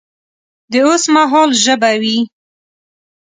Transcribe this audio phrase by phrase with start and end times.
[0.71, 2.17] د اوس مهال ژبه وي